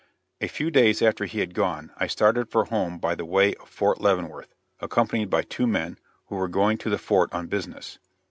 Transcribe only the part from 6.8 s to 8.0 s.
the fort on business.